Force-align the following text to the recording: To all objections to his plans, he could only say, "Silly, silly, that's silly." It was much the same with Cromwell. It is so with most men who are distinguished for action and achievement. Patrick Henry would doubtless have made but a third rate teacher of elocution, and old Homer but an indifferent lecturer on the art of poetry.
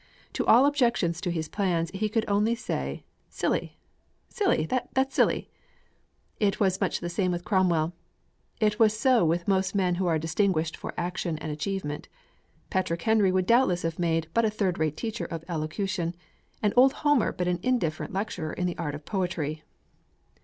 To 0.33 0.43
all 0.47 0.65
objections 0.65 1.21
to 1.21 1.29
his 1.29 1.47
plans, 1.47 1.91
he 1.93 2.09
could 2.09 2.25
only 2.27 2.55
say, 2.55 3.03
"Silly, 3.29 3.77
silly, 4.29 4.65
that's 4.65 5.13
silly." 5.13 5.47
It 6.39 6.59
was 6.59 6.81
much 6.81 7.01
the 7.01 7.07
same 7.07 7.31
with 7.31 7.45
Cromwell. 7.45 7.93
It 8.59 8.81
is 8.81 8.99
so 8.99 9.23
with 9.23 9.47
most 9.47 9.75
men 9.75 9.93
who 10.01 10.07
are 10.07 10.17
distinguished 10.17 10.75
for 10.75 10.95
action 10.97 11.37
and 11.37 11.51
achievement. 11.51 12.07
Patrick 12.71 13.03
Henry 13.03 13.31
would 13.31 13.45
doubtless 13.45 13.83
have 13.83 13.99
made 13.99 14.25
but 14.33 14.43
a 14.43 14.49
third 14.49 14.79
rate 14.79 14.97
teacher 14.97 15.25
of 15.25 15.43
elocution, 15.47 16.15
and 16.63 16.73
old 16.75 16.93
Homer 17.05 17.31
but 17.31 17.47
an 17.47 17.59
indifferent 17.61 18.11
lecturer 18.11 18.59
on 18.59 18.65
the 18.65 18.77
art 18.79 18.95
of 18.95 19.05
poetry. 19.05 19.61